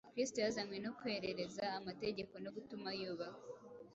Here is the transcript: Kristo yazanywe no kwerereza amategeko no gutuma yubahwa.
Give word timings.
Kristo 0.13 0.37
yazanywe 0.45 0.77
no 0.85 0.91
kwerereza 0.97 1.63
amategeko 1.79 2.33
no 2.43 2.49
gutuma 2.55 2.89
yubahwa. 2.99 3.45